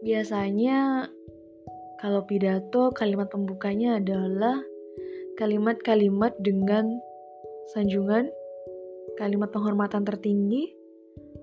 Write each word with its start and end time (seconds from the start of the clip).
Biasanya 0.00 1.12
kalau 2.00 2.24
pidato 2.24 2.88
kalimat 2.96 3.28
pembukanya 3.28 4.00
adalah 4.00 4.56
kalimat-kalimat 5.36 6.32
dengan 6.40 6.88
sanjungan, 7.76 8.32
kalimat 9.20 9.52
penghormatan 9.52 10.08
tertinggi 10.08 10.72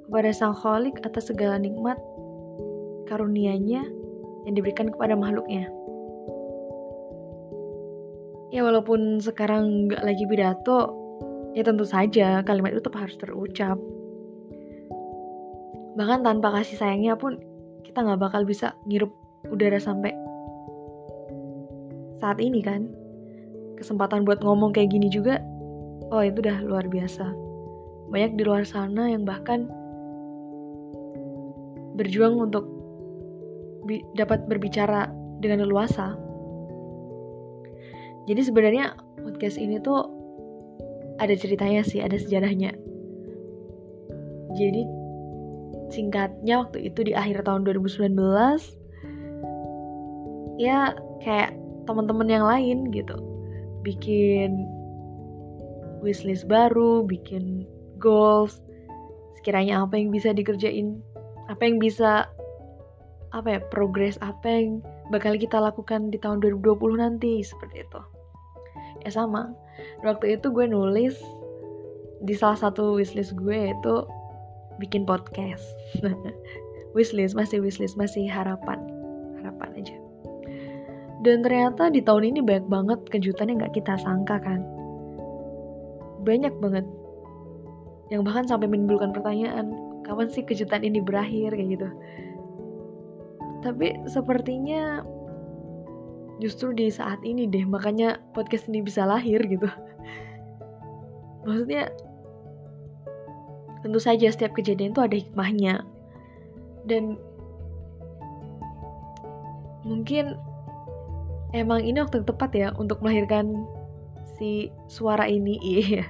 kepada 0.10 0.34
Sang 0.34 0.58
Kholik 0.58 0.98
atas 1.06 1.30
segala 1.30 1.62
nikmat 1.62 2.02
karunia-Nya 3.06 3.86
yang 4.50 4.54
diberikan 4.58 4.90
kepada 4.90 5.14
makhluknya. 5.14 5.70
Ya 8.50 8.66
walaupun 8.66 9.22
sekarang 9.22 9.86
nggak 9.86 10.02
lagi 10.02 10.26
pidato, 10.26 10.98
ya 11.54 11.62
tentu 11.62 11.86
saja 11.86 12.42
kalimat 12.42 12.74
itu 12.74 12.82
tetap 12.82 13.06
harus 13.06 13.22
terucap. 13.22 13.78
Bahkan 15.94 16.26
tanpa 16.26 16.58
kasih 16.58 16.82
sayangnya 16.82 17.14
pun 17.22 17.38
kita 17.88 18.04
nggak 18.04 18.20
bakal 18.20 18.44
bisa 18.44 18.76
ngirup 18.84 19.16
udara 19.48 19.80
sampai 19.80 20.12
saat 22.20 22.44
ini 22.44 22.60
kan? 22.60 22.92
Kesempatan 23.80 24.28
buat 24.28 24.44
ngomong 24.44 24.76
kayak 24.76 24.92
gini 24.92 25.08
juga 25.08 25.40
oh 26.12 26.24
itu 26.24 26.44
udah 26.44 26.60
luar 26.68 26.86
biasa. 26.92 27.26
Banyak 28.12 28.36
di 28.36 28.44
luar 28.44 28.64
sana 28.68 29.12
yang 29.12 29.24
bahkan 29.24 29.68
berjuang 31.98 32.38
untuk 32.38 32.68
bi 33.88 34.04
dapat 34.14 34.46
berbicara 34.46 35.08
dengan 35.40 35.64
leluasa. 35.64 36.14
Jadi 38.28 38.42
sebenarnya 38.44 38.94
podcast 39.24 39.56
ini 39.56 39.80
tuh 39.80 40.04
ada 41.18 41.34
ceritanya 41.34 41.82
sih 41.88 42.04
ada 42.04 42.20
sejarahnya. 42.20 42.76
Jadi 44.58 45.07
singkatnya 45.90 46.68
waktu 46.68 46.92
itu 46.92 47.08
di 47.08 47.14
akhir 47.16 47.48
tahun 47.48 47.64
2019 47.64 48.12
ya 50.60 50.92
kayak 51.24 51.56
teman-teman 51.88 52.28
yang 52.28 52.46
lain 52.46 52.92
gitu. 52.92 53.16
Bikin 53.86 54.68
wishlist 56.04 56.46
baru 56.46 57.02
bikin 57.08 57.66
goals 57.98 58.62
sekiranya 59.40 59.82
apa 59.82 59.98
yang 59.98 60.14
bisa 60.14 60.30
dikerjain 60.36 61.02
apa 61.50 61.62
yang 61.66 61.82
bisa 61.82 62.28
apa 63.32 63.58
ya 63.58 63.60
progres 63.72 64.20
apa 64.22 64.46
yang 64.46 64.84
bakal 65.10 65.34
kita 65.40 65.58
lakukan 65.58 66.12
di 66.12 66.20
tahun 66.20 66.44
2020 66.44 67.00
nanti 67.00 67.40
seperti 67.42 67.88
itu. 67.88 68.02
Ya 69.06 69.10
sama. 69.14 69.56
Waktu 70.04 70.36
itu 70.36 70.52
gue 70.52 70.68
nulis 70.68 71.16
di 72.26 72.34
salah 72.34 72.58
satu 72.58 72.98
wishlist 72.98 73.38
gue 73.38 73.72
itu 73.72 73.96
bikin 74.78 75.04
podcast. 75.04 75.66
Wishlist 76.98 77.38
masih 77.38 77.62
wishlist 77.62 77.94
masih 77.94 78.26
harapan. 78.26 78.82
Harapan 79.42 79.70
aja. 79.78 79.98
Dan 81.22 81.42
ternyata 81.42 81.90
di 81.90 82.02
tahun 82.02 82.34
ini 82.34 82.40
banyak 82.46 82.66
banget 82.70 83.00
kejutan 83.10 83.50
yang 83.50 83.62
gak 83.62 83.76
kita 83.78 83.98
sangka 84.02 84.38
kan? 84.42 84.62
Banyak 86.26 86.54
banget. 86.62 86.86
Yang 88.10 88.22
bahkan 88.26 88.46
sampai 88.48 88.70
menimbulkan 88.70 89.12
pertanyaan 89.14 89.74
kapan 90.08 90.32
sih 90.32 90.46
kejutan 90.46 90.86
ini 90.86 91.04
berakhir? 91.04 91.54
kayak 91.54 91.70
gitu. 91.78 91.90
Tapi 93.66 93.98
sepertinya 94.08 95.04
justru 96.38 96.72
di 96.72 96.88
saat 96.94 97.20
ini 97.26 97.50
deh 97.50 97.66
makanya 97.66 98.22
podcast 98.38 98.70
ini 98.70 98.86
bisa 98.86 99.04
lahir 99.04 99.42
gitu. 99.44 99.68
Maksudnya 101.46 101.90
Tentu 103.86 104.00
saja 104.02 104.28
setiap 104.34 104.58
kejadian 104.58 104.94
itu 104.94 105.02
ada 105.04 105.16
hikmahnya. 105.16 105.86
Dan 106.88 107.20
mungkin 109.86 110.36
emang 111.56 111.84
ini 111.84 112.02
waktu 112.02 112.24
yang 112.24 112.28
tepat 112.28 112.52
ya 112.56 112.70
untuk 112.76 113.00
melahirkan 113.04 113.68
si 114.38 114.74
suara 114.90 115.26
ini. 115.30 115.60
Iya. 115.78 116.06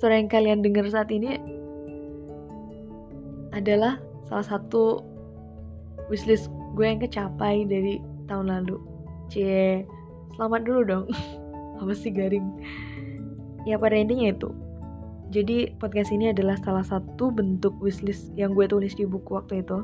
Suara 0.00 0.16
yang 0.16 0.32
kalian 0.32 0.64
dengar 0.64 0.88
saat 0.88 1.12
ini 1.12 1.36
adalah 3.52 4.00
salah 4.24 4.56
satu 4.56 5.04
wishlist 6.08 6.48
gue 6.72 6.86
yang 6.88 6.96
kecapai 6.96 7.68
dari 7.68 8.00
tahun 8.24 8.48
lalu. 8.48 8.80
Cie, 9.28 9.84
selamat 10.36 10.60
dulu 10.64 10.80
dong. 10.86 11.04
Apa 11.80 11.92
sih 11.92 12.08
garing? 12.08 12.46
Ya 13.68 13.76
pada 13.76 14.00
intinya 14.00 14.32
itu 14.32 14.48
jadi 15.34 15.74
podcast 15.82 16.14
ini 16.14 16.30
adalah 16.30 16.54
salah 16.62 16.86
satu 16.86 17.34
bentuk 17.34 17.74
wishlist 17.82 18.30
yang 18.38 18.54
gue 18.54 18.66
tulis 18.70 18.94
di 18.94 19.02
buku 19.02 19.34
waktu 19.34 19.62
itu. 19.62 19.78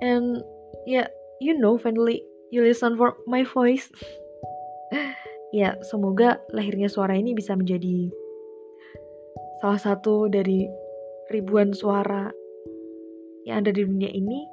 And 0.00 0.40
yeah, 0.88 1.08
you 1.40 1.56
know, 1.56 1.76
finally 1.76 2.24
you 2.48 2.64
listen 2.64 2.96
for 2.96 3.20
my 3.28 3.44
voice. 3.44 3.92
ya, 5.56 5.76
semoga 5.84 6.40
lahirnya 6.52 6.88
suara 6.88 7.12
ini 7.12 7.36
bisa 7.36 7.52
menjadi 7.52 8.08
salah 9.60 9.80
satu 9.80 10.32
dari 10.32 10.68
ribuan 11.28 11.76
suara 11.76 12.32
yang 13.44 13.62
ada 13.64 13.70
di 13.72 13.82
dunia 13.82 14.10
ini 14.10 14.46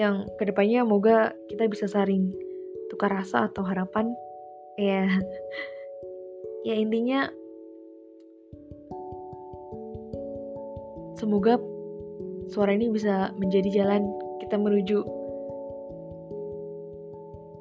yang 0.00 0.24
ke 0.40 0.48
depannya 0.48 0.82
semoga 0.82 1.36
kita 1.52 1.68
bisa 1.68 1.84
saling 1.84 2.32
tukar 2.88 3.12
rasa 3.12 3.50
atau 3.50 3.60
harapan 3.60 4.08
ya 4.80 5.04
ya 6.68 6.74
intinya 6.80 7.28
Semoga 11.16 11.60
suara 12.48 12.76
ini 12.76 12.92
bisa 12.92 13.32
menjadi 13.36 13.82
jalan 13.82 14.08
kita 14.40 14.56
menuju 14.60 14.98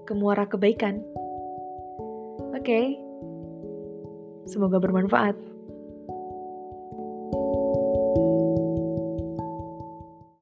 ke 0.07 0.13
muara 0.17 0.43
kebaikan. 0.43 0.99
Oke, 2.51 2.67
okay. 2.67 2.85
semoga 4.45 4.77
bermanfaat. 4.77 5.33